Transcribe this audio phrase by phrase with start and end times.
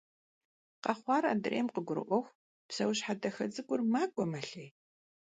[0.83, 2.33] Къэхъуар адрейм къыгурыIуэху,
[2.67, 4.69] псэущхьэ дахэ цIыкIур макIуэ-мэлъей.